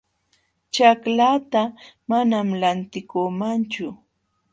[0.73, 1.63] Ćhaklaata
[2.09, 3.85] manam lantikuumanchu